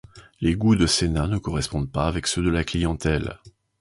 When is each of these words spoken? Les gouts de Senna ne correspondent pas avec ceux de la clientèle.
Les 0.39 0.55
gouts 0.55 0.75
de 0.75 0.87
Senna 0.87 1.27
ne 1.27 1.37
correspondent 1.37 1.91
pas 1.91 2.07
avec 2.07 2.25
ceux 2.25 2.41
de 2.41 2.49
la 2.49 2.63
clientèle. 2.63 3.37